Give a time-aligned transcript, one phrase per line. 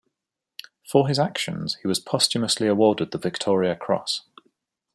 [0.83, 4.23] For his actions he was posthumously awarded the Victoria Cross.